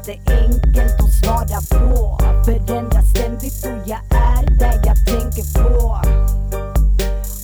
inte 0.00 0.32
enkelt 0.32 1.00
att 1.00 1.12
svara 1.12 1.60
på. 1.80 2.18
Förändras 2.44 3.10
ständigt 3.10 3.64
och 3.64 3.88
jag 3.88 4.00
är 4.10 4.58
där 4.58 4.82
jag 4.86 5.06
tänker 5.06 5.62
på. 5.62 6.00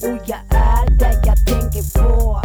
Och 0.06 0.22
jag 0.26 0.38
är 0.50 0.98
där 0.98 1.22
jag 1.26 1.46
tänker 1.46 2.00
på. 2.02 2.40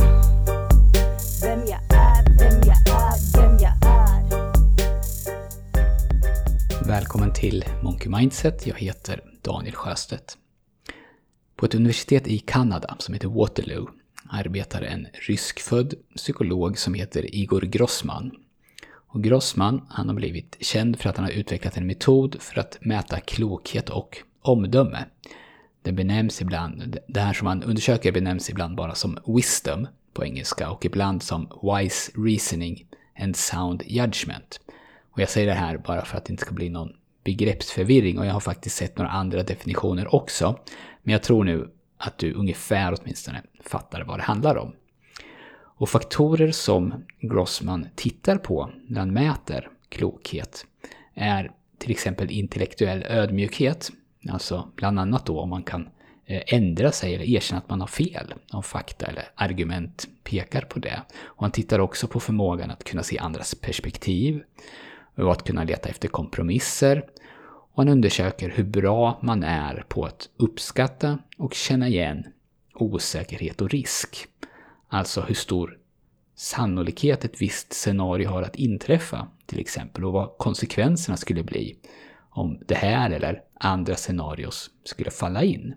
Vem 1.42 1.60
jag 1.60 1.80
är, 1.90 2.24
vem 2.40 2.62
jag 2.66 2.78
är, 2.88 3.42
vem 3.42 3.58
jag 3.60 3.74
är. 3.84 4.22
Välkommen 6.88 7.34
till 7.34 7.66
Monkey 7.84 8.10
Mindset. 8.10 8.68
Jag 8.68 8.76
heter 8.76 9.22
Daniel 9.42 9.76
Sjöstedt. 9.76 10.38
På 11.56 11.66
ett 11.66 11.76
universitet 11.76 12.28
i 12.28 12.40
Kanada 12.40 12.96
som 13.00 13.14
heter 13.14 13.28
Waterloo 13.28 13.90
arbetar 14.30 14.82
en 14.82 15.08
ryskfödd 15.14 15.94
psykolog 16.16 16.78
som 16.78 16.94
heter 16.94 17.36
Igor 17.36 17.62
Grossman. 17.62 18.32
Och 19.14 19.24
Grossman 19.24 19.82
han 19.90 20.08
har 20.08 20.16
blivit 20.16 20.58
känd 20.60 21.00
för 21.00 21.10
att 21.10 21.18
han 21.18 21.26
har 21.26 21.32
utvecklat 21.32 21.78
en 21.78 21.88
metod 21.88 22.36
för 22.42 22.60
att 22.60 22.78
mäta 22.82 23.20
klokhet 23.20 23.90
och 23.90 24.18
omdöme. 24.42 25.06
Det 25.82 25.92
benämns 25.92 26.42
ibland, 26.42 26.98
det 27.08 27.20
här 27.20 27.34
som 27.34 27.46
man 27.46 27.64
undersöker 27.64 28.12
benämns 28.12 28.50
ibland 28.50 28.76
bara 28.76 28.96
som 28.96 29.18
wisdom 29.26 29.88
på 30.14 30.26
engelska 30.26 30.72
och 30.72 30.86
ibland 30.86 31.24
som 31.24 31.48
wise 31.64 32.12
reasoning 32.16 32.86
and 33.20 33.36
sound 33.36 33.84
judgment. 33.86 34.60
Och 35.12 35.20
jag 35.20 35.30
säger 35.30 35.48
det 35.48 35.54
här 35.54 35.78
bara 35.78 36.06
för 36.06 36.18
att 36.18 36.26
det 36.26 36.32
inte 36.32 36.46
ska 36.46 36.54
bli 36.54 36.70
någon 36.70 36.94
begreppsförvirring 37.24 38.20
och 38.20 38.26
jag 38.26 38.34
har 38.34 38.40
faktiskt 38.40 38.76
sett 38.76 38.98
några 38.98 39.12
andra 39.12 39.44
definitioner 39.44 40.16
också. 40.16 40.60
Men 41.04 41.12
jag 41.12 41.24
tror 41.24 41.44
nu 41.44 41.72
att 41.98 42.18
du 42.18 42.34
ungefär 42.34 42.98
åtminstone 43.02 43.44
fattar 43.64 44.04
vad 44.04 44.20
det 44.20 44.24
handlar 44.24 44.56
om. 44.56 44.74
Och 45.82 45.90
faktorer 45.90 46.52
som 46.52 46.94
Grossman 47.20 47.88
tittar 47.96 48.38
på 48.38 48.70
när 48.88 49.00
han 49.00 49.14
mäter 49.14 49.70
klokhet 49.90 50.66
är 51.14 51.52
till 51.78 51.92
exempel 51.92 52.32
intellektuell 52.32 53.04
ödmjukhet, 53.04 53.92
alltså 54.30 54.72
bland 54.76 55.00
annat 55.00 55.26
då 55.26 55.40
om 55.40 55.50
man 55.50 55.64
kan 55.64 55.90
eh, 56.26 56.42
ändra 56.48 56.92
sig 56.92 57.16
eller 57.16 57.26
erkänna 57.26 57.62
att 57.62 57.70
man 57.70 57.82
har 57.82 57.88
fel 57.88 58.34
om 58.52 58.64
fakta 58.64 59.06
eller 59.06 59.24
argument 59.36 60.08
pekar 60.24 60.62
på 60.62 60.80
det. 60.80 61.02
Och 61.24 61.44
han 61.44 61.52
tittar 61.52 61.80
också 61.80 62.08
på 62.08 62.20
förmågan 62.20 62.72
att 62.72 62.84
kunna 62.84 63.04
se 63.04 63.18
andras 63.18 63.56
perspektiv 63.56 64.44
och 65.16 65.32
att 65.32 65.44
kunna 65.44 65.64
leta 65.64 65.90
efter 65.90 66.08
kompromisser 66.08 67.06
och 67.74 67.84
han 67.84 67.90
undersöker 67.90 68.50
hur 68.50 68.64
bra 68.64 69.20
man 69.22 69.44
är 69.44 69.86
på 69.88 70.06
att 70.06 70.30
uppskatta 70.38 71.20
och 71.38 71.54
känna 71.54 71.88
igen 71.88 72.28
osäkerhet 72.74 73.62
och 73.62 73.70
risk. 73.70 74.28
Alltså 74.94 75.22
hur 75.22 75.36
stor 75.36 75.78
sannolikhet 76.36 77.26
ett 77.26 77.42
visst 77.42 77.74
scenario 77.74 78.30
har 78.30 78.42
att 78.42 78.56
inträffa 78.56 79.28
till 79.46 79.60
exempel 79.60 80.06
och 80.06 80.14
vad 80.14 80.38
konsekvenserna 80.38 81.18
skulle 81.18 81.44
bli 81.44 81.76
om 82.30 82.60
det 82.68 82.76
här 82.76 83.10
eller 83.10 83.42
andra 83.54 83.96
scenarios 83.96 84.70
skulle 84.84 85.12
falla 85.12 85.44
in. 85.44 85.76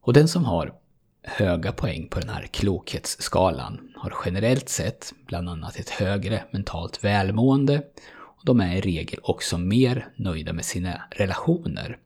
Och 0.00 0.12
den 0.12 0.28
som 0.28 0.44
har 0.44 0.74
höga 1.22 1.72
poäng 1.72 2.08
på 2.08 2.20
den 2.20 2.28
här 2.28 2.46
klokhetsskalan 2.46 3.92
har 3.96 4.14
generellt 4.24 4.68
sett 4.68 5.12
bland 5.26 5.48
annat 5.48 5.76
ett 5.76 5.90
högre 5.90 6.44
mentalt 6.50 7.04
välmående 7.04 7.82
och 8.14 8.44
de 8.44 8.60
är 8.60 8.76
i 8.76 8.80
regel 8.80 9.20
också 9.22 9.58
mer 9.58 10.08
nöjda 10.16 10.52
med 10.52 10.64
sina 10.64 11.02
relationer 11.10 11.98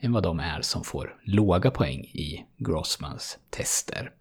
än 0.00 0.12
vad 0.12 0.22
de 0.22 0.40
är 0.40 0.60
som 0.60 0.84
får 0.84 1.16
låga 1.22 1.70
poäng 1.70 2.00
i 2.00 2.44
Grossmans 2.56 3.38
tester. 3.50 4.12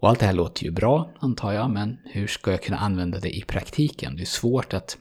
Och 0.00 0.08
allt 0.08 0.20
det 0.20 0.26
här 0.26 0.32
låter 0.32 0.64
ju 0.64 0.70
bra, 0.70 1.10
antar 1.18 1.52
jag, 1.52 1.70
men 1.70 1.98
hur 2.04 2.26
ska 2.26 2.50
jag 2.50 2.62
kunna 2.62 2.78
använda 2.78 3.20
det 3.20 3.36
i 3.36 3.42
praktiken? 3.42 4.16
Det 4.16 4.22
är 4.22 4.26
svårt 4.26 4.74
att 4.74 4.98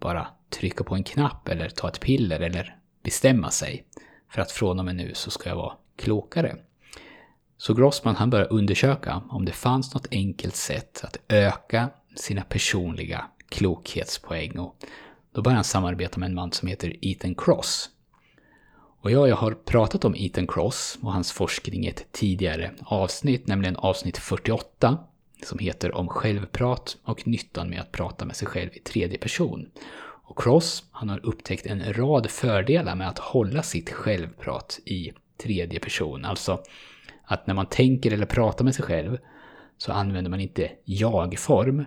bara 0.00 0.26
trycka 0.50 0.84
på 0.84 0.94
en 0.94 1.04
knapp 1.04 1.48
eller 1.48 1.68
ta 1.68 1.88
ett 1.88 2.00
piller 2.00 2.40
eller 2.40 2.76
bestämma 3.02 3.50
sig 3.50 3.86
för 4.30 4.42
att 4.42 4.50
från 4.50 4.78
och 4.78 4.84
med 4.84 4.96
nu 4.96 5.10
så 5.14 5.30
ska 5.30 5.48
jag 5.48 5.56
vara 5.56 5.72
klokare. 5.96 6.56
Så 7.56 7.74
Grossman 7.74 8.16
han 8.16 8.30
började 8.30 8.50
undersöka 8.50 9.22
om 9.28 9.44
det 9.44 9.52
fanns 9.52 9.94
något 9.94 10.06
enkelt 10.10 10.56
sätt 10.56 11.00
att 11.04 11.16
öka 11.28 11.90
sina 12.16 12.42
personliga 12.42 13.24
klokhetspoäng 13.48 14.58
och 14.58 14.76
då 15.32 15.42
började 15.42 15.56
han 15.56 15.64
samarbeta 15.64 16.20
med 16.20 16.26
en 16.26 16.34
man 16.34 16.52
som 16.52 16.68
heter 16.68 16.96
Ethan 17.00 17.34
Cross. 17.34 17.90
Och 19.02 19.10
jag, 19.10 19.28
jag 19.28 19.36
har 19.36 19.52
pratat 19.52 20.04
om 20.04 20.14
Ethan 20.16 20.46
Cross 20.46 20.98
och 21.02 21.12
hans 21.12 21.32
forskning 21.32 21.84
i 21.84 21.88
ett 21.88 22.06
tidigare 22.12 22.70
avsnitt, 22.84 23.46
nämligen 23.46 23.76
avsnitt 23.76 24.18
48, 24.18 24.98
som 25.44 25.58
heter 25.58 25.96
om 25.96 26.08
självprat 26.08 26.96
och 27.04 27.26
nyttan 27.28 27.70
med 27.70 27.80
att 27.80 27.92
prata 27.92 28.24
med 28.24 28.36
sig 28.36 28.48
själv 28.48 28.70
i 28.72 28.78
tredje 28.78 29.18
person. 29.18 29.70
Och 30.24 30.38
Cross, 30.38 30.84
han 30.90 31.08
har 31.08 31.26
upptäckt 31.26 31.66
en 31.66 31.94
rad 31.94 32.30
fördelar 32.30 32.94
med 32.94 33.08
att 33.08 33.18
hålla 33.18 33.62
sitt 33.62 33.90
självprat 33.90 34.80
i 34.84 35.12
tredje 35.42 35.80
person. 35.80 36.24
Alltså 36.24 36.62
att 37.24 37.46
när 37.46 37.54
man 37.54 37.66
tänker 37.66 38.12
eller 38.12 38.26
pratar 38.26 38.64
med 38.64 38.74
sig 38.74 38.84
själv 38.84 39.18
så 39.78 39.92
använder 39.92 40.30
man 40.30 40.40
inte 40.40 40.70
jag-form, 40.84 41.84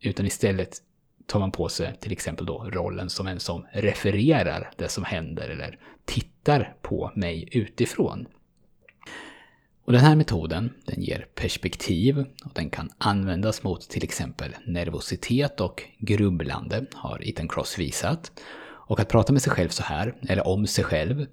utan 0.00 0.26
istället 0.26 0.78
tar 1.32 1.40
man 1.40 1.52
på 1.52 1.68
sig 1.68 1.96
till 2.00 2.12
exempel 2.12 2.46
då 2.46 2.70
rollen 2.72 3.10
som 3.10 3.26
en 3.26 3.40
som 3.40 3.66
refererar 3.72 4.70
det 4.76 4.88
som 4.88 5.04
händer 5.04 5.48
eller 5.48 5.78
tittar 6.04 6.76
på 6.82 7.12
mig 7.14 7.48
utifrån. 7.52 8.26
Och 9.84 9.92
den 9.92 10.00
här 10.00 10.16
metoden 10.16 10.70
den 10.86 11.02
ger 11.02 11.26
perspektiv 11.34 12.18
och 12.18 12.50
den 12.54 12.70
kan 12.70 12.90
användas 12.98 13.62
mot 13.62 13.88
till 13.88 14.04
exempel 14.04 14.56
nervositet 14.66 15.60
och 15.60 15.82
grubblande, 15.98 16.86
har 16.94 17.28
Ethan 17.28 17.48
Cross 17.48 17.78
visat. 17.78 18.32
Och 18.64 19.00
att 19.00 19.08
prata 19.08 19.32
med 19.32 19.42
sig 19.42 19.52
själv 19.52 19.68
så 19.68 19.82
här, 19.82 20.14
eller 20.28 20.46
om 20.46 20.66
sig 20.66 20.84
själv, 20.84 21.26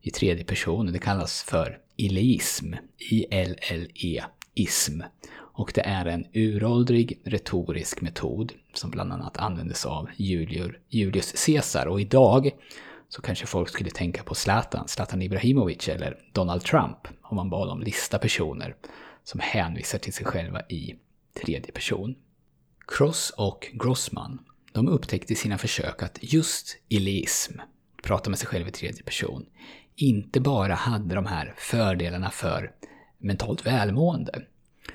i 0.00 0.10
tredje 0.10 0.44
person, 0.44 0.92
det 0.92 0.98
kallas 0.98 1.42
för 1.42 1.78
ileism 1.96 2.74
ism. 4.54 5.02
Och 5.32 5.72
det 5.74 5.80
är 5.80 6.06
en 6.06 6.26
uråldrig 6.32 7.20
retorisk 7.24 8.00
metod 8.00 8.52
som 8.74 8.90
bland 8.90 9.12
annat 9.12 9.36
användes 9.36 9.86
av 9.86 10.08
Julius 10.88 11.46
Caesar. 11.46 11.86
Och 11.86 12.00
idag 12.00 12.50
så 13.08 13.22
kanske 13.22 13.46
folk 13.46 13.68
skulle 13.68 13.90
tänka 13.90 14.22
på 14.22 14.34
Zlatan, 14.34 14.88
Zlatan 14.88 15.22
Ibrahimovic 15.22 15.88
eller 15.88 16.18
Donald 16.32 16.62
Trump 16.62 16.98
om 17.22 17.36
man 17.36 17.50
bad 17.50 17.68
dem 17.68 17.80
lista 17.80 18.18
personer 18.18 18.76
som 19.24 19.40
hänvisar 19.40 19.98
till 19.98 20.12
sig 20.12 20.26
själva 20.26 20.62
i 20.68 20.94
tredje 21.44 21.72
person. 21.72 22.14
Cross 22.86 23.32
och 23.36 23.68
Grossman 23.72 24.38
de 24.72 24.88
upptäckte 24.88 25.32
i 25.32 25.36
sina 25.36 25.58
försök 25.58 26.02
att 26.02 26.18
just 26.20 26.76
ilism, 26.88 27.58
prata 28.02 28.30
med 28.30 28.38
sig 28.38 28.48
själv 28.48 28.68
i 28.68 28.70
tredje 28.70 29.02
person, 29.02 29.46
inte 29.96 30.40
bara 30.40 30.74
hade 30.74 31.14
de 31.14 31.26
här 31.26 31.54
fördelarna 31.56 32.30
för 32.30 32.72
mentalt 33.20 33.66
välmående, 33.66 34.42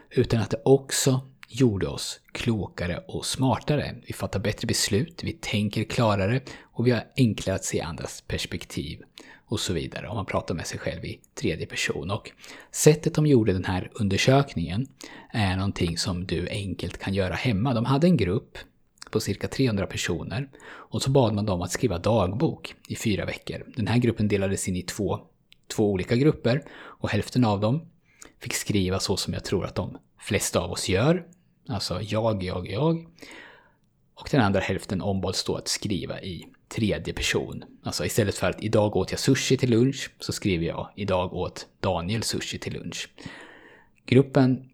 utan 0.09 0.41
att 0.41 0.49
det 0.49 0.61
också 0.65 1.21
gjorde 1.49 1.87
oss 1.87 2.19
klokare 2.31 3.03
och 3.07 3.25
smartare. 3.25 3.95
Vi 4.07 4.13
fattar 4.13 4.39
bättre 4.39 4.67
beslut, 4.67 5.23
vi 5.23 5.31
tänker 5.31 5.83
klarare 5.83 6.41
och 6.61 6.87
vi 6.87 6.91
har 6.91 7.03
enklare 7.17 7.55
att 7.55 7.65
se 7.65 7.81
andras 7.81 8.23
perspektiv 8.27 9.01
och 9.47 9.59
så 9.59 9.73
vidare 9.73 10.07
om 10.07 10.15
man 10.15 10.25
pratar 10.25 10.55
med 10.55 10.67
sig 10.67 10.79
själv 10.79 11.05
i 11.05 11.19
tredje 11.41 11.65
person. 11.65 12.11
Och 12.11 12.31
sättet 12.71 13.13
de 13.13 13.27
gjorde 13.27 13.53
den 13.53 13.65
här 13.65 13.91
undersökningen 13.93 14.87
är 15.31 15.55
någonting 15.55 15.97
som 15.97 16.25
du 16.25 16.49
enkelt 16.49 16.97
kan 16.97 17.13
göra 17.13 17.33
hemma. 17.33 17.73
De 17.73 17.85
hade 17.85 18.07
en 18.07 18.17
grupp 18.17 18.57
på 19.11 19.19
cirka 19.19 19.47
300 19.47 19.87
personer 19.87 20.49
och 20.67 21.01
så 21.01 21.09
bad 21.09 21.33
man 21.33 21.45
dem 21.45 21.61
att 21.61 21.71
skriva 21.71 21.97
dagbok 21.97 22.75
i 22.87 22.95
fyra 22.95 23.25
veckor. 23.25 23.63
Den 23.75 23.87
här 23.87 23.97
gruppen 23.97 24.27
delades 24.27 24.67
in 24.67 24.75
i 24.75 24.81
två, 24.81 25.19
två 25.75 25.91
olika 25.91 26.15
grupper 26.15 26.63
och 26.73 27.09
hälften 27.09 27.45
av 27.45 27.59
dem 27.59 27.81
fick 28.45 28.53
skriva 28.53 28.99
så 28.99 29.17
som 29.17 29.33
jag 29.33 29.43
tror 29.43 29.65
att 29.65 29.75
de 29.75 29.97
flesta 30.19 30.59
av 30.59 30.71
oss 30.71 30.89
gör. 30.89 31.25
Alltså 31.69 32.01
jag, 32.01 32.43
jag, 32.43 32.67
jag. 32.67 33.07
Och 34.15 34.27
den 34.31 34.41
andra 34.41 34.59
hälften 34.59 35.01
ombads 35.01 35.43
då 35.43 35.55
att 35.55 35.67
skriva 35.67 36.21
i 36.21 36.45
tredje 36.67 37.13
person. 37.13 37.63
Alltså 37.83 38.05
istället 38.05 38.37
för 38.37 38.49
att 38.49 38.63
idag 38.63 38.95
åt 38.95 39.11
jag 39.11 39.19
sushi 39.19 39.57
till 39.57 39.69
lunch 39.69 40.11
så 40.19 40.31
skriver 40.31 40.65
jag 40.65 40.89
idag 40.95 41.33
åt 41.33 41.67
Daniel 41.79 42.23
sushi 42.23 42.59
till 42.59 42.73
lunch. 42.73 43.09
Gruppen, 44.05 44.69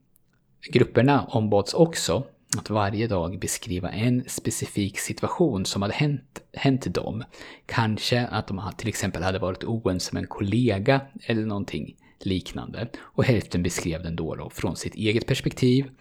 grupperna 0.72 1.26
ombads 1.26 1.74
också 1.74 2.24
att 2.58 2.70
varje 2.70 3.08
dag 3.08 3.40
beskriva 3.40 3.92
en 3.92 4.24
specifik 4.28 5.00
situation 5.00 5.66
som 5.66 5.82
hade 5.82 5.94
hänt, 5.94 6.42
hänt 6.54 6.94
dem. 6.94 7.24
Kanske 7.66 8.28
att 8.28 8.48
de 8.48 8.72
till 8.78 8.88
exempel 8.88 9.24
hade 9.24 9.40
varit 9.40 9.64
oense 9.64 10.10
med 10.14 10.22
en 10.22 10.28
kollega 10.28 11.02
eller 11.28 11.46
någonting 11.46 11.96
liknande. 12.26 12.88
Och 13.00 13.24
hälften 13.24 13.64
beskrev 13.64 14.04
den 14.04 14.16
då, 14.16 14.36
då 14.36 14.50
från 14.50 14.76
sitt 14.76 14.96
eget 14.96 15.28
perspektiv 15.28 15.92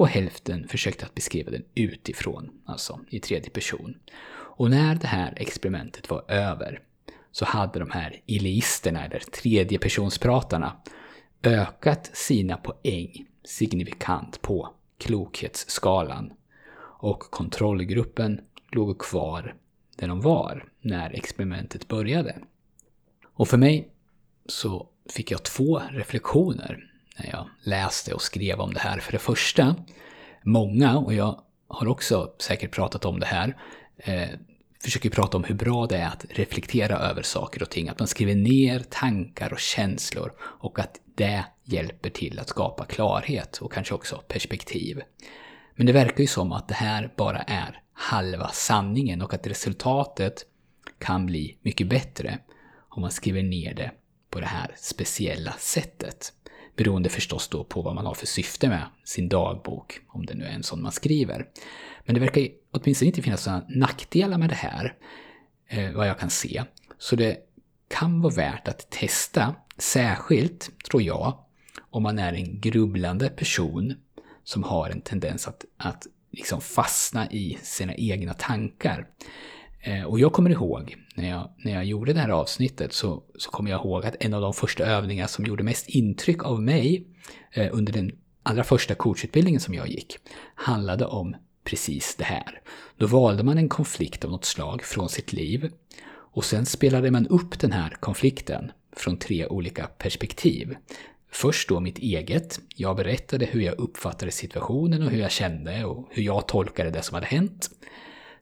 och 0.00 0.08
hälften 0.08 0.68
försökte 0.68 1.06
att 1.06 1.14
beskriva 1.14 1.50
den 1.50 1.64
utifrån, 1.74 2.50
alltså 2.64 3.00
i 3.08 3.20
tredje 3.20 3.50
person. 3.50 3.94
Och 4.32 4.70
när 4.70 4.94
det 4.94 5.06
här 5.06 5.34
experimentet 5.36 6.10
var 6.10 6.30
över 6.30 6.82
så 7.32 7.44
hade 7.44 7.78
de 7.78 7.90
här 7.90 8.20
ilisterna, 8.26 9.04
eller 9.04 9.18
tredjepersonspratarna, 9.18 10.76
ökat 11.42 12.10
sina 12.12 12.56
poäng 12.56 13.26
signifikant 13.44 14.42
på 14.42 14.74
klokhetsskalan. 14.98 16.32
Och 17.00 17.20
kontrollgruppen 17.20 18.40
låg 18.72 18.98
kvar 18.98 19.54
där 19.96 20.08
de 20.08 20.20
var 20.20 20.64
när 20.80 21.10
experimentet 21.10 21.88
började. 21.88 22.38
Och 23.24 23.48
för 23.48 23.58
mig 23.58 23.88
så 24.46 24.88
fick 25.10 25.30
jag 25.30 25.42
två 25.42 25.82
reflektioner 25.90 26.90
när 27.18 27.30
jag 27.30 27.48
läste 27.62 28.14
och 28.14 28.22
skrev 28.22 28.60
om 28.60 28.74
det 28.74 28.80
här. 28.80 28.98
För 28.98 29.12
det 29.12 29.18
första, 29.18 29.76
många, 30.42 30.98
och 30.98 31.14
jag 31.14 31.40
har 31.68 31.88
också 31.88 32.32
säkert 32.38 32.70
pratat 32.74 33.04
om 33.04 33.20
det 33.20 33.26
här, 33.26 33.56
eh, 33.96 34.28
försöker 34.82 35.10
prata 35.10 35.36
om 35.36 35.44
hur 35.44 35.54
bra 35.54 35.86
det 35.86 35.96
är 35.96 36.06
att 36.06 36.26
reflektera 36.28 36.98
över 36.98 37.22
saker 37.22 37.62
och 37.62 37.70
ting. 37.70 37.88
Att 37.88 37.98
man 37.98 38.08
skriver 38.08 38.34
ner 38.34 38.80
tankar 38.90 39.52
och 39.52 39.60
känslor 39.60 40.32
och 40.40 40.78
att 40.78 41.00
det 41.14 41.44
hjälper 41.64 42.10
till 42.10 42.38
att 42.38 42.48
skapa 42.48 42.84
klarhet 42.84 43.58
och 43.58 43.72
kanske 43.72 43.94
också 43.94 44.22
perspektiv. 44.28 45.00
Men 45.76 45.86
det 45.86 45.92
verkar 45.92 46.20
ju 46.20 46.26
som 46.26 46.52
att 46.52 46.68
det 46.68 46.74
här 46.74 47.12
bara 47.16 47.38
är 47.38 47.82
halva 47.92 48.48
sanningen 48.48 49.22
och 49.22 49.34
att 49.34 49.46
resultatet 49.46 50.44
kan 50.98 51.26
bli 51.26 51.58
mycket 51.62 51.88
bättre 51.88 52.38
om 52.88 53.02
man 53.02 53.10
skriver 53.10 53.42
ner 53.42 53.74
det 53.74 53.90
på 54.30 54.40
det 54.40 54.46
här 54.46 54.74
speciella 54.76 55.52
sättet. 55.58 56.32
Beroende 56.76 57.08
förstås 57.08 57.48
då 57.48 57.64
på 57.64 57.82
vad 57.82 57.94
man 57.94 58.06
har 58.06 58.14
för 58.14 58.26
syfte 58.26 58.68
med 58.68 58.84
sin 59.04 59.28
dagbok, 59.28 60.00
om 60.08 60.26
det 60.26 60.34
nu 60.34 60.44
är 60.44 60.52
en 60.52 60.62
sån 60.62 60.82
man 60.82 60.92
skriver. 60.92 61.46
Men 62.04 62.14
det 62.14 62.20
verkar 62.20 62.48
åtminstone 62.70 63.06
inte 63.06 63.22
finnas 63.22 63.46
några 63.46 63.62
nackdelar 63.68 64.38
med 64.38 64.48
det 64.48 64.54
här, 64.54 64.94
eh, 65.68 65.92
vad 65.92 66.08
jag 66.08 66.18
kan 66.18 66.30
se. 66.30 66.64
Så 66.98 67.16
det 67.16 67.38
kan 67.88 68.20
vara 68.20 68.34
värt 68.34 68.68
att 68.68 68.90
testa, 68.90 69.54
särskilt, 69.78 70.70
tror 70.90 71.02
jag, 71.02 71.38
om 71.90 72.02
man 72.02 72.18
är 72.18 72.32
en 72.32 72.60
grubblande 72.60 73.28
person 73.28 73.94
som 74.44 74.62
har 74.62 74.90
en 74.90 75.00
tendens 75.00 75.48
att, 75.48 75.64
att 75.76 76.06
liksom 76.30 76.60
fastna 76.60 77.30
i 77.30 77.58
sina 77.62 77.94
egna 77.94 78.34
tankar. 78.34 79.06
Eh, 79.82 80.04
och 80.04 80.20
jag 80.20 80.32
kommer 80.32 80.50
ihåg, 80.50 80.96
när 81.14 81.28
jag, 81.28 81.50
när 81.56 81.72
jag 81.72 81.84
gjorde 81.84 82.12
det 82.12 82.20
här 82.20 82.28
avsnittet, 82.28 82.92
så, 82.92 83.22
så 83.36 83.50
kommer 83.50 83.70
jag 83.70 83.80
ihåg 83.80 84.06
att 84.06 84.16
en 84.20 84.34
av 84.34 84.40
de 84.40 84.52
första 84.52 84.84
övningar 84.84 85.26
som 85.26 85.44
gjorde 85.44 85.62
mest 85.62 85.88
intryck 85.88 86.44
av 86.44 86.62
mig 86.62 87.06
eh, 87.52 87.68
under 87.72 87.92
den 87.92 88.12
allra 88.42 88.64
första 88.64 88.94
coachutbildningen 88.94 89.60
som 89.60 89.74
jag 89.74 89.88
gick, 89.88 90.16
handlade 90.54 91.06
om 91.06 91.36
precis 91.64 92.16
det 92.16 92.24
här. 92.24 92.60
Då 92.96 93.06
valde 93.06 93.42
man 93.42 93.58
en 93.58 93.68
konflikt 93.68 94.24
av 94.24 94.30
något 94.30 94.44
slag 94.44 94.82
från 94.82 95.08
sitt 95.08 95.32
liv 95.32 95.70
och 96.32 96.44
sen 96.44 96.66
spelade 96.66 97.10
man 97.10 97.26
upp 97.26 97.60
den 97.60 97.72
här 97.72 97.96
konflikten 98.00 98.72
från 98.96 99.16
tre 99.16 99.46
olika 99.46 99.86
perspektiv. 99.86 100.76
Först 101.32 101.68
då 101.68 101.80
mitt 101.80 101.98
eget. 101.98 102.60
Jag 102.76 102.96
berättade 102.96 103.46
hur 103.46 103.60
jag 103.60 103.78
uppfattade 103.78 104.32
situationen 104.32 105.02
och 105.02 105.10
hur 105.10 105.20
jag 105.20 105.30
kände 105.30 105.84
och 105.84 106.08
hur 106.10 106.22
jag 106.22 106.48
tolkade 106.48 106.90
det 106.90 107.02
som 107.02 107.14
hade 107.14 107.26
hänt. 107.26 107.70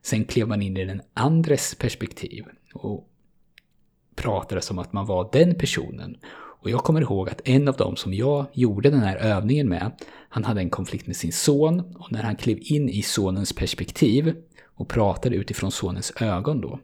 Sen 0.01 0.25
klev 0.25 0.47
man 0.47 0.61
in 0.61 0.77
i 0.77 0.85
den 0.85 1.01
andres 1.13 1.75
perspektiv 1.75 2.45
och 2.73 3.09
pratade 4.15 4.61
som 4.61 4.79
att 4.79 4.93
man 4.93 5.05
var 5.05 5.29
den 5.31 5.55
personen. 5.55 6.17
Och 6.61 6.69
jag 6.69 6.83
kommer 6.83 7.01
ihåg 7.01 7.29
att 7.29 7.41
en 7.45 7.67
av 7.67 7.75
dem 7.75 7.95
som 7.95 8.13
jag 8.13 8.45
gjorde 8.53 8.89
den 8.89 8.99
här 8.99 9.15
övningen 9.15 9.69
med, 9.69 9.91
han 10.29 10.43
hade 10.43 10.61
en 10.61 10.69
konflikt 10.69 11.07
med 11.07 11.15
sin 11.15 11.33
son 11.33 11.95
och 11.95 12.11
när 12.11 12.23
han 12.23 12.35
klev 12.35 12.57
in 12.61 12.89
i 12.89 13.01
sonens 13.01 13.53
perspektiv 13.53 14.35
och 14.65 14.87
pratade 14.87 15.35
utifrån 15.35 15.71
sonens 15.71 16.13
ögon 16.21 16.61
då, 16.61 16.79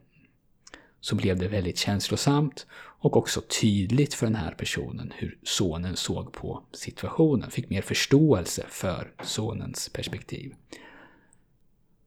så 1.01 1.15
blev 1.15 1.39
det 1.39 1.47
väldigt 1.47 1.77
känslosamt 1.77 2.65
och 2.99 3.17
också 3.17 3.41
tydligt 3.61 4.13
för 4.13 4.25
den 4.25 4.35
här 4.35 4.51
personen 4.51 5.13
hur 5.15 5.37
sonen 5.43 5.95
såg 5.95 6.31
på 6.31 6.63
situationen, 6.71 7.51
fick 7.51 7.69
mer 7.69 7.81
förståelse 7.81 8.65
för 8.69 9.13
sonens 9.23 9.89
perspektiv. 9.89 10.53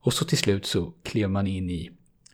Och 0.01 0.13
så 0.13 0.25
till 0.25 0.39
slut 0.39 0.67
så 0.67 0.93
klev 1.03 1.31
man 1.31 1.47
in 1.47 1.71
i 1.71 1.91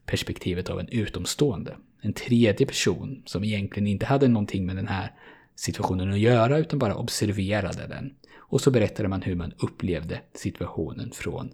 perspektivet 0.06 0.70
av 0.70 0.80
en 0.80 0.88
utomstående. 0.88 1.76
En 2.00 2.12
tredje 2.12 2.66
person 2.66 3.22
som 3.26 3.44
egentligen 3.44 3.86
inte 3.86 4.06
hade 4.06 4.28
någonting 4.28 4.66
med 4.66 4.76
den 4.76 4.88
här 4.88 5.12
situationen 5.54 6.12
att 6.12 6.18
göra 6.18 6.58
utan 6.58 6.78
bara 6.78 6.96
observerade 6.96 7.86
den. 7.86 8.14
Och 8.36 8.60
så 8.60 8.70
berättade 8.70 9.08
man 9.08 9.22
hur 9.22 9.34
man 9.34 9.52
upplevde 9.58 10.20
situationen 10.34 11.10
från 11.12 11.50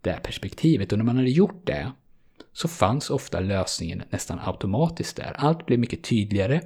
det 0.00 0.20
perspektivet. 0.22 0.92
Och 0.92 0.98
när 0.98 1.04
man 1.04 1.16
hade 1.16 1.30
gjort 1.30 1.66
det 1.66 1.92
så 2.52 2.68
fanns 2.68 3.10
ofta 3.10 3.40
lösningen 3.40 4.02
nästan 4.10 4.40
automatiskt 4.44 5.16
där. 5.16 5.34
Allt 5.38 5.66
blev 5.66 5.78
mycket 5.78 6.04
tydligare 6.04 6.60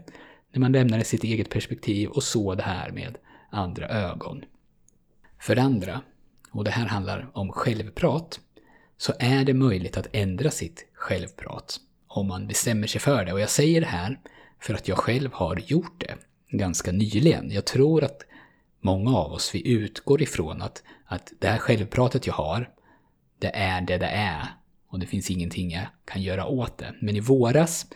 när 0.52 0.60
man 0.60 0.72
lämnade 0.72 1.04
sitt 1.04 1.24
eget 1.24 1.50
perspektiv 1.50 2.08
och 2.08 2.22
såg 2.22 2.56
det 2.56 2.62
här 2.62 2.90
med 2.90 3.18
andra 3.50 3.88
ögon. 3.88 4.44
För 5.40 5.54
det 5.54 5.62
andra, 5.62 6.00
och 6.50 6.64
det 6.64 6.70
här 6.70 6.86
handlar 6.86 7.30
om 7.32 7.52
självprat, 7.52 8.40
så 8.98 9.12
är 9.18 9.44
det 9.44 9.54
möjligt 9.54 9.96
att 9.96 10.08
ändra 10.12 10.50
sitt 10.50 10.86
självprat 10.94 11.80
om 12.08 12.26
man 12.26 12.46
bestämmer 12.46 12.86
sig 12.86 13.00
för 13.00 13.24
det. 13.24 13.32
Och 13.32 13.40
jag 13.40 13.50
säger 13.50 13.80
det 13.80 13.86
här 13.86 14.20
för 14.60 14.74
att 14.74 14.88
jag 14.88 14.98
själv 14.98 15.32
har 15.32 15.56
gjort 15.66 16.00
det 16.00 16.14
ganska 16.50 16.92
nyligen. 16.92 17.50
Jag 17.50 17.64
tror 17.64 18.04
att 18.04 18.22
många 18.80 19.16
av 19.16 19.32
oss, 19.32 19.54
vi 19.54 19.68
utgår 19.68 20.22
ifrån 20.22 20.62
att, 20.62 20.82
att 21.06 21.32
det 21.38 21.48
här 21.48 21.58
självpratet 21.58 22.26
jag 22.26 22.34
har, 22.34 22.70
det 23.38 23.50
är 23.54 23.80
det 23.80 23.98
det 23.98 24.06
är 24.06 24.46
och 24.88 24.98
det 24.98 25.06
finns 25.06 25.30
ingenting 25.30 25.70
jag 25.70 25.86
kan 26.04 26.22
göra 26.22 26.46
åt 26.46 26.78
det. 26.78 26.94
Men 27.00 27.16
i 27.16 27.20
våras 27.20 27.86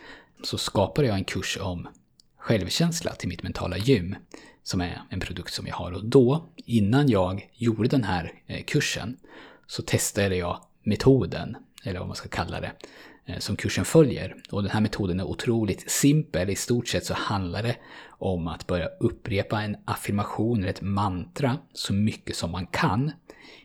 så 0.43 0.57
skapade 0.57 1.07
jag 1.07 1.17
en 1.17 1.23
kurs 1.23 1.57
om 1.61 1.87
självkänsla 2.37 3.11
till 3.11 3.29
mitt 3.29 3.43
mentala 3.43 3.77
gym, 3.77 4.15
som 4.63 4.81
är 4.81 5.01
en 5.09 5.19
produkt 5.19 5.53
som 5.53 5.67
jag 5.67 5.75
har. 5.75 5.91
Och 5.91 6.05
då, 6.05 6.49
innan 6.55 7.09
jag 7.09 7.49
gjorde 7.53 7.87
den 7.87 8.03
här 8.03 8.33
eh, 8.47 8.63
kursen, 8.63 9.17
så 9.67 9.81
testade 9.81 10.35
jag 10.35 10.59
metoden, 10.83 11.57
eller 11.83 11.99
vad 11.99 12.07
man 12.07 12.15
ska 12.15 12.29
kalla 12.29 12.61
det, 12.61 12.71
eh, 13.25 13.37
som 13.37 13.55
kursen 13.55 13.85
följer. 13.85 14.35
Och 14.51 14.63
den 14.63 14.71
här 14.71 14.81
metoden 14.81 15.19
är 15.19 15.23
otroligt 15.23 15.91
simpel. 15.91 16.49
I 16.49 16.55
stort 16.55 16.87
sett 16.87 17.05
så 17.05 17.13
handlar 17.13 17.63
det 17.63 17.75
om 18.09 18.47
att 18.47 18.67
börja 18.67 18.87
upprepa 18.99 19.61
en 19.61 19.77
affirmation 19.85 20.59
eller 20.59 20.69
ett 20.69 20.81
mantra 20.81 21.57
så 21.73 21.93
mycket 21.93 22.35
som 22.35 22.51
man 22.51 22.67
kan. 22.67 23.11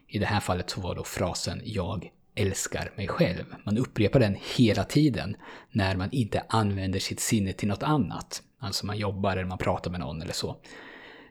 I 0.07 0.19
det 0.19 0.27
här 0.27 0.41
fallet 0.41 0.71
så 0.71 0.81
var 0.81 0.95
då 0.95 1.05
frasen 1.05 1.61
“Jag 1.65 2.11
älskar 2.35 2.93
mig 2.97 3.09
själv”. 3.09 3.45
Man 3.65 3.79
upprepar 3.79 4.21
den 4.21 4.37
hela 4.57 4.85
tiden 4.85 5.37
när 5.71 5.97
man 5.97 6.09
inte 6.13 6.43
använder 6.49 6.99
sitt 6.99 7.21
sinne 7.21 7.53
till 7.53 7.69
något 7.69 7.83
annat. 7.83 8.43
Alltså 8.59 8.87
man 8.87 8.99
jobbar 8.99 9.33
eller 9.33 9.45
man 9.45 9.59
pratar 9.59 9.91
med 9.91 10.01
någon 10.01 10.23
eller 10.23 10.33
så. 10.33 10.57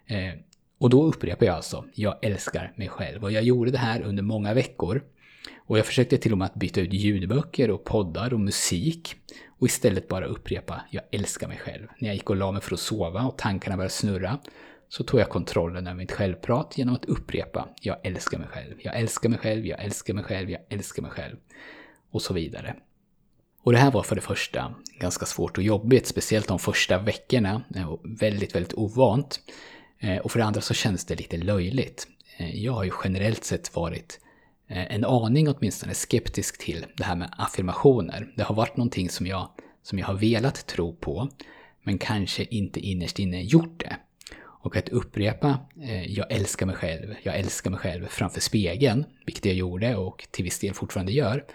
Eh, 0.05 0.33
och 0.79 0.89
då 0.89 1.03
upprepar 1.03 1.45
jag 1.45 1.55
alltså 1.55 1.85
“Jag 1.93 2.15
älskar 2.21 2.73
mig 2.75 2.87
själv” 2.87 3.23
och 3.23 3.31
jag 3.31 3.43
gjorde 3.43 3.71
det 3.71 3.77
här 3.77 4.01
under 4.01 4.23
många 4.23 4.53
veckor. 4.53 5.01
Och 5.57 5.77
jag 5.77 5.85
försökte 5.85 6.17
till 6.17 6.31
och 6.31 6.37
med 6.37 6.45
att 6.45 6.55
byta 6.55 6.81
ut 6.81 6.93
ljudböcker 6.93 7.71
och 7.71 7.83
poddar 7.83 8.33
och 8.33 8.39
musik 8.39 9.15
och 9.59 9.67
istället 9.67 10.07
bara 10.07 10.25
upprepa 10.25 10.81
“Jag 10.91 11.03
älskar 11.11 11.47
mig 11.47 11.57
själv”. 11.57 11.87
När 11.99 12.07
jag 12.09 12.15
gick 12.15 12.29
och 12.29 12.35
la 12.35 12.51
mig 12.51 12.61
för 12.61 12.73
att 12.73 12.79
sova 12.79 13.23
och 13.23 13.37
tankarna 13.37 13.77
började 13.77 13.93
snurra 13.93 14.39
så 14.89 15.03
tog 15.03 15.19
jag 15.19 15.29
kontrollen 15.29 15.87
över 15.87 15.97
mitt 15.97 16.11
självprat 16.11 16.77
genom 16.77 16.95
att 16.95 17.05
upprepa 17.05 17.69
“Jag 17.81 18.05
älskar 18.05 18.37
mig 18.37 18.47
själv”, 18.47 18.75
“Jag 18.79 18.99
älskar 18.99 19.29
mig 19.29 19.39
själv”, 19.39 19.65
“Jag 19.65 19.83
älskar 19.83 20.13
mig 20.13 20.23
själv”, 20.23 20.49
“Jag 20.49 20.61
älskar 20.69 21.01
mig 21.01 21.11
själv” 21.11 21.35
och 22.11 22.21
så 22.21 22.33
vidare. 22.33 22.75
Och 23.63 23.71
det 23.71 23.77
här 23.77 23.91
var 23.91 24.03
för 24.03 24.15
det 24.15 24.21
första 24.21 24.73
ganska 24.99 25.25
svårt 25.25 25.57
och 25.57 25.63
jobbigt, 25.63 26.07
speciellt 26.07 26.47
de 26.47 26.59
första 26.59 26.99
veckorna. 26.99 27.63
Eh, 27.75 27.95
väldigt, 28.03 28.55
väldigt 28.55 28.73
ovant. 28.73 29.39
Eh, 29.99 30.17
och 30.17 30.31
för 30.31 30.39
det 30.39 30.45
andra 30.45 30.61
så 30.61 30.73
kändes 30.73 31.05
det 31.05 31.15
lite 31.15 31.37
löjligt. 31.37 32.07
Eh, 32.37 32.63
jag 32.63 32.73
har 32.73 32.83
ju 32.83 32.91
generellt 33.03 33.43
sett 33.43 33.75
varit 33.75 34.19
Eh, 34.67 34.95
en 34.95 35.05
aning 35.05 35.47
åtminstone 35.49 35.93
skeptisk 35.93 36.57
till 36.57 36.85
det 36.97 37.03
här 37.03 37.15
med 37.15 37.29
affirmationer. 37.37 38.27
Det 38.35 38.43
har 38.43 38.55
varit 38.55 38.77
någonting 38.77 39.09
som 39.09 39.27
jag, 39.27 39.49
som 39.83 39.99
jag 39.99 40.07
har 40.07 40.13
velat 40.13 40.67
tro 40.67 40.95
på, 40.95 41.29
men 41.83 41.97
kanske 41.97 42.43
inte 42.43 42.79
innerst 42.79 43.19
inne 43.19 43.41
gjort 43.41 43.79
det. 43.79 43.97
Och 44.39 44.75
att 44.77 44.89
upprepa 44.89 45.59
eh, 45.81 46.11
“jag 46.11 46.31
älskar 46.31 46.65
mig 46.65 46.75
själv, 46.75 47.15
jag 47.23 47.35
älskar 47.35 47.71
mig 47.71 47.79
själv” 47.79 48.05
framför 48.07 48.41
spegeln, 48.41 49.05
vilket 49.25 49.45
jag 49.45 49.55
gjorde 49.55 49.95
och 49.95 50.27
till 50.31 50.43
viss 50.43 50.59
del 50.59 50.73
fortfarande 50.73 51.11
gör, 51.11 51.45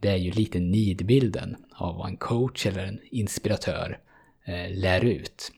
det 0.00 0.08
är 0.08 0.16
ju 0.16 0.30
lite 0.30 0.60
nidbilden 0.60 1.56
av 1.74 1.96
vad 1.96 2.08
en 2.08 2.16
coach 2.16 2.66
eller 2.66 2.86
en 2.86 3.00
inspiratör 3.10 3.98
eh, 4.44 4.76
lär 4.78 5.04
ut. 5.04 5.52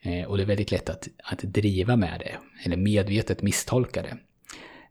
Eh, 0.00 0.24
och 0.24 0.36
det 0.36 0.42
är 0.42 0.46
väldigt 0.46 0.70
lätt 0.70 0.88
att, 0.88 1.08
att 1.24 1.38
driva 1.38 1.96
med 1.96 2.20
det, 2.20 2.36
eller 2.64 2.76
medvetet 2.76 3.42
misstolka 3.42 4.02
det. 4.02 4.18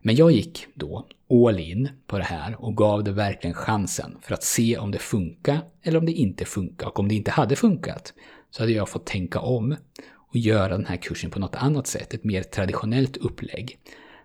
Men 0.01 0.15
jag 0.15 0.31
gick 0.31 0.67
då 0.74 1.08
all 1.29 1.60
in 1.60 1.89
på 2.08 2.17
det 2.17 2.24
här 2.24 2.62
och 2.62 2.77
gav 2.77 3.03
det 3.03 3.12
verkligen 3.12 3.53
chansen 3.53 4.17
för 4.22 4.34
att 4.34 4.43
se 4.43 4.77
om 4.77 4.91
det 4.91 5.00
funkar 5.00 5.62
eller 5.84 6.00
om 6.00 6.05
det 6.05 6.12
inte 6.12 6.46
funkar. 6.46 6.88
Och 6.88 7.00
om 7.00 7.08
det 7.08 7.15
inte 7.15 7.31
hade 7.31 7.55
funkat 7.55 8.13
så 8.50 8.63
hade 8.63 8.72
jag 8.72 8.89
fått 8.89 9.05
tänka 9.05 9.39
om 9.39 9.75
och 10.13 10.36
göra 10.36 10.77
den 10.77 10.86
här 10.86 10.98
kursen 10.98 11.31
på 11.31 11.39
något 11.39 11.55
annat 11.55 11.88
sätt, 11.88 12.13
ett 12.13 12.24
mer 12.24 12.43
traditionellt 12.43 13.17
upplägg. 13.17 13.77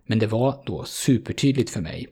Men 0.06 0.18
det 0.18 0.26
var 0.26 0.62
då 0.66 0.85
supertydligt 0.85 1.71
för 1.71 1.80
mig 1.80 2.06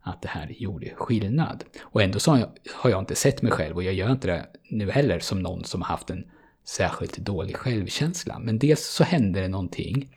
att 0.00 0.22
det 0.22 0.28
här 0.28 0.54
gjorde 0.58 0.94
skillnad. 0.94 1.64
Och 1.80 2.02
ändå 2.02 2.18
så 2.18 2.38
har 2.74 2.90
jag 2.90 2.98
inte 2.98 3.14
sett 3.14 3.42
mig 3.42 3.52
själv, 3.52 3.76
och 3.76 3.82
jag 3.82 3.94
gör 3.94 4.12
inte 4.12 4.28
det 4.28 4.46
nu 4.70 4.90
heller, 4.90 5.18
som 5.18 5.42
någon 5.42 5.64
som 5.64 5.82
har 5.82 5.88
haft 5.88 6.10
en 6.10 6.24
särskilt 6.64 7.16
dålig 7.16 7.56
självkänsla. 7.56 8.38
Men 8.38 8.58
dels 8.58 8.86
så 8.86 9.04
hände 9.04 9.40
det 9.40 9.48
någonting 9.48 10.08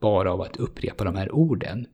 bara 0.00 0.32
av 0.32 0.40
att 0.40 0.56
upprepa 0.56 1.04
de 1.04 1.16
här 1.16 1.32
orden 1.32 1.86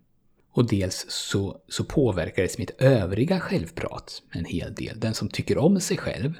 och 0.53 0.69
dels 0.69 1.07
så, 1.09 1.61
så 1.69 1.85
påverkar 1.85 2.43
det 2.43 2.59
mitt 2.59 2.81
övriga 2.81 3.41
självprat 3.41 4.23
en 4.31 4.45
hel 4.45 4.75
del. 4.75 5.01
Den 5.01 5.15
som 5.15 5.29
tycker 5.29 5.59
om 5.59 5.81
sig 5.81 5.97
själv 5.97 6.35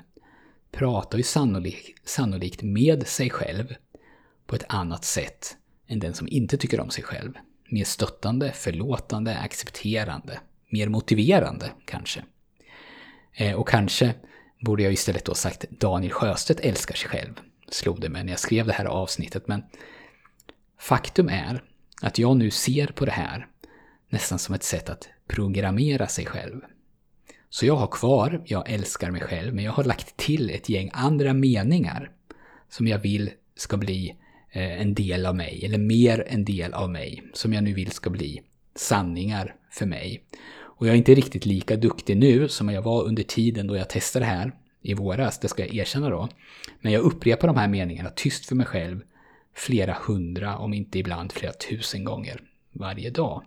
pratar 0.71 1.19
ju 1.19 1.25
sannolikt, 1.25 2.09
sannolikt 2.09 2.63
med 2.63 3.07
sig 3.07 3.31
själv 3.31 3.75
på 4.47 4.57
ett 4.57 4.65
annat 4.69 5.05
sätt 5.05 5.57
än 5.87 5.99
den 5.99 6.15
som 6.15 6.29
inte 6.29 6.57
tycker 6.57 6.81
om 6.81 6.91
sig 6.91 7.05
själv. 7.05 7.33
Mer 7.69 7.85
stöttande, 7.85 8.53
förlåtande, 8.53 9.39
accepterande, 9.39 10.41
mer 10.71 10.89
motiverande 10.89 11.71
kanske. 11.85 12.25
Eh, 13.33 13.55
och 13.55 13.69
kanske 13.69 14.15
borde 14.61 14.83
jag 14.83 14.93
istället 14.93 15.25
då 15.25 15.35
sagt 15.35 15.65
Daniel 15.71 16.13
Sjöstedt 16.13 16.61
älskar 16.61 16.95
sig 16.95 17.11
själv, 17.11 17.35
slog 17.69 18.01
det 18.01 18.09
mig 18.09 18.25
när 18.25 18.33
jag 18.33 18.41
skrev 18.41 18.67
det 18.67 18.73
här 18.73 18.85
avsnittet. 18.85 19.49
Men 19.49 19.63
faktum 20.79 21.29
är 21.29 21.63
att 22.03 22.19
jag 22.19 22.37
nu 22.37 22.51
ser 22.51 22.87
på 22.87 23.05
det 23.05 23.13
här 23.13 23.47
nästan 24.13 24.39
som 24.39 24.55
ett 24.55 24.63
sätt 24.63 24.91
att 24.91 25.09
programmera 25.27 26.07
sig 26.07 26.27
själv. 26.27 26.61
Så 27.51 27.67
jag 27.67 27.77
har 27.77 27.87
kvar 27.87 28.43
Jag 28.47 28.71
älskar 28.71 29.11
mig 29.11 29.21
själv, 29.21 29.55
men 29.55 29.65
jag 29.65 29.73
har 29.73 29.85
lagt 29.85 30.17
till 30.17 30.51
ett 30.51 30.69
gäng 30.69 30.91
andra 30.93 31.33
meningar 31.33 32.11
som 32.69 32.87
jag 32.87 32.99
vill 32.99 33.31
ska 33.57 33.77
bli 33.77 34.17
eh, 34.51 34.81
en 34.81 34.95
del 34.95 35.27
av 35.27 35.37
mig, 35.37 35.65
eller 35.65 35.79
mer 35.79 36.25
en 36.29 36.45
del 36.45 36.75
av 36.75 36.91
mig, 36.91 37.23
som 37.33 37.53
jag 37.53 37.65
nu 37.65 37.73
vill 37.73 37.91
ska 37.91 38.11
bli 38.11 38.43
sanningar 38.75 39.55
för 39.71 39.87
mig. 39.87 40.25
Och 40.55 40.87
jag 40.87 40.93
är 40.93 40.99
inte 40.99 41.15
riktigt 41.15 41.47
lika 41.47 41.77
duktig 41.77 42.17
nu 42.17 42.49
som 42.49 42.69
jag 42.69 42.83
var 42.83 43.03
under 43.03 43.23
tiden 43.23 43.67
då 43.67 43.77
jag 43.77 43.91
testade 43.91 44.25
det 44.25 44.31
här 44.31 44.53
i 44.83 44.95
våras, 44.95 45.39
det 45.39 45.49
ska 45.49 45.67
jag 45.67 45.75
erkänna 45.75 46.11
då. 46.11 46.29
Men 46.81 46.93
jag 46.93 47.03
upprepar 47.03 47.49
de 47.49 47.57
här 47.57 47.69
meningarna 47.69 48.11
tyst 48.11 48.47
för 48.47 48.55
mig 48.55 48.67
själv 48.67 49.01
flera 49.55 49.97
hundra, 50.07 50.59
om 50.59 50.75
inte 50.75 50.99
ibland 50.99 51.33
flera 51.33 51.53
tusen 51.53 52.05
gånger 52.05 52.41
varje 52.73 53.11
dag. 53.11 53.43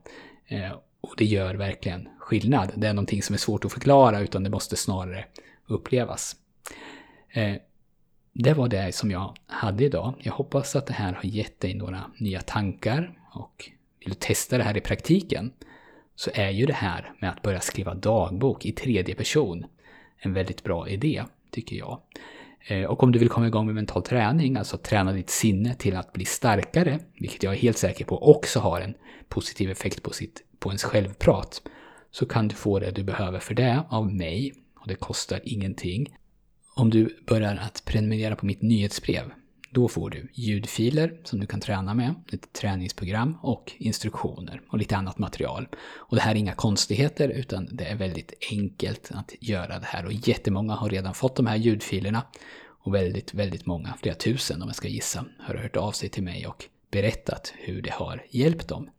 Eh, 0.47 0.71
och 1.01 1.13
det 1.17 1.25
gör 1.25 1.55
verkligen 1.55 2.09
skillnad. 2.19 2.71
Det 2.75 2.87
är 2.87 2.93
någonting 2.93 3.23
som 3.23 3.33
är 3.33 3.37
svårt 3.37 3.65
att 3.65 3.73
förklara 3.73 4.19
utan 4.19 4.43
det 4.43 4.49
måste 4.49 4.75
snarare 4.75 5.25
upplevas. 5.67 6.35
Eh, 7.29 7.55
det 8.33 8.53
var 8.53 8.67
det 8.67 8.95
som 8.95 9.11
jag 9.11 9.37
hade 9.47 9.85
idag. 9.85 10.13
Jag 10.19 10.33
hoppas 10.33 10.75
att 10.75 10.87
det 10.87 10.93
här 10.93 11.13
har 11.13 11.25
gett 11.25 11.59
dig 11.59 11.73
några 11.73 12.11
nya 12.17 12.41
tankar 12.41 13.19
och 13.31 13.71
vill 13.99 14.09
du 14.09 14.15
testa 14.15 14.57
det 14.57 14.63
här 14.63 14.77
i 14.77 14.81
praktiken 14.81 15.51
så 16.15 16.31
är 16.33 16.49
ju 16.49 16.65
det 16.65 16.73
här 16.73 17.13
med 17.19 17.29
att 17.29 17.41
börja 17.41 17.59
skriva 17.59 17.93
dagbok 17.93 18.65
i 18.65 18.71
tredje 18.71 19.15
person 19.15 19.65
en 20.17 20.33
väldigt 20.33 20.63
bra 20.63 20.89
idé, 20.89 21.23
tycker 21.51 21.75
jag. 21.75 21.99
Eh, 22.67 22.83
och 22.83 23.03
om 23.03 23.11
du 23.11 23.19
vill 23.19 23.29
komma 23.29 23.47
igång 23.47 23.65
med 23.65 23.75
mental 23.75 24.03
träning, 24.03 24.57
alltså 24.57 24.77
träna 24.77 25.11
ditt 25.11 25.29
sinne 25.29 25.73
till 25.73 25.95
att 25.95 26.13
bli 26.13 26.25
starkare, 26.25 26.99
vilket 27.19 27.43
jag 27.43 27.53
är 27.53 27.57
helt 27.57 27.77
säker 27.77 28.05
på 28.05 28.29
också 28.29 28.59
har 28.59 28.81
en 28.81 28.93
positiv 29.27 29.71
effekt 29.71 30.03
på, 30.03 30.11
sitt, 30.11 30.43
på 30.59 30.69
ens 30.69 30.83
självprat, 30.83 31.61
så 32.11 32.25
kan 32.25 32.47
du 32.47 32.55
få 32.55 32.79
det 32.79 32.91
du 32.91 33.03
behöver 33.03 33.39
för 33.39 33.53
det 33.53 33.83
av 33.89 34.13
mig. 34.13 34.53
Och 34.79 34.87
det 34.87 34.95
kostar 34.95 35.39
ingenting. 35.43 36.15
Om 36.75 36.89
du 36.89 37.17
börjar 37.27 37.55
att 37.55 37.83
prenumerera 37.85 38.35
på 38.35 38.45
mitt 38.45 38.61
nyhetsbrev, 38.61 39.31
då 39.75 39.87
får 39.87 40.09
du 40.09 40.27
ljudfiler 40.33 41.19
som 41.23 41.39
du 41.39 41.47
kan 41.47 41.59
träna 41.59 41.93
med, 41.93 42.15
ett 42.31 42.53
träningsprogram 42.53 43.37
och 43.41 43.71
instruktioner 43.77 44.61
och 44.69 44.77
lite 44.77 44.97
annat 44.97 45.17
material. 45.17 45.67
Och 45.95 46.15
det 46.15 46.21
här 46.21 46.31
är 46.31 46.35
inga 46.35 46.53
konstigheter 46.53 47.29
utan 47.29 47.69
det 47.71 47.85
är 47.85 47.95
väldigt 47.95 48.33
enkelt 48.51 49.11
att 49.13 49.33
göra 49.39 49.79
det 49.79 49.85
här 49.85 50.05
och 50.05 50.13
jättemånga 50.13 50.73
har 50.73 50.89
redan 50.89 51.13
fått 51.13 51.35
de 51.35 51.45
här 51.47 51.55
ljudfilerna 51.55 52.23
och 52.57 52.95
väldigt, 52.95 53.33
väldigt 53.33 53.65
många, 53.65 53.93
flera 54.01 54.15
tusen 54.15 54.61
om 54.61 54.67
jag 54.67 54.75
ska 54.75 54.87
gissa, 54.87 55.25
har 55.39 55.55
hört 55.55 55.75
av 55.75 55.91
sig 55.91 56.09
till 56.09 56.23
mig 56.23 56.47
och 56.47 56.65
berättat 56.91 57.53
hur 57.57 57.81
det 57.81 57.91
har 57.93 58.25
hjälpt 58.29 58.67
dem. 58.67 58.89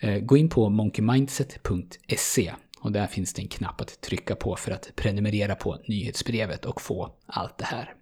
Eh, 0.00 0.18
gå 0.18 0.36
in 0.36 0.48
på 0.48 0.68
monkeymindset.se 0.68 2.52
och 2.80 2.92
där 2.92 3.06
finns 3.06 3.34
det 3.34 3.42
en 3.42 3.48
knapp 3.48 3.80
att 3.80 4.00
trycka 4.00 4.34
på 4.34 4.56
för 4.56 4.72
att 4.72 4.92
prenumerera 4.96 5.54
på 5.54 5.78
nyhetsbrevet 5.86 6.64
och 6.64 6.80
få 6.80 7.12
allt 7.26 7.58
det 7.58 7.64
här. 7.64 7.94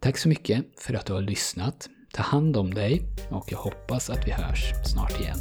Tack 0.00 0.18
så 0.18 0.28
mycket 0.28 0.64
för 0.78 0.94
att 0.94 1.06
du 1.06 1.12
har 1.12 1.20
lyssnat. 1.20 1.88
Ta 2.12 2.22
hand 2.22 2.56
om 2.56 2.74
dig 2.74 3.02
och 3.30 3.52
jag 3.52 3.58
hoppas 3.58 4.10
att 4.10 4.26
vi 4.26 4.30
hörs 4.30 4.72
snart 4.84 5.20
igen. 5.20 5.38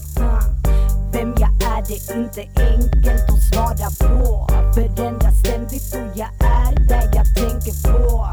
Vem 1.14 1.34
jag 1.40 1.50
är 1.64 1.84
det 1.88 2.14
är 2.14 2.24
inte 2.24 2.42
enkelt 2.42 3.30
att 3.30 3.44
svara 3.54 4.12
på 4.12 4.48
Förändras 4.74 5.40
ständigt 5.40 5.96
och 5.96 6.18
jag 6.18 6.30
är 6.40 6.88
där 6.88 7.12
jag 7.14 7.36
tänker 7.36 7.92
på. 7.92 8.28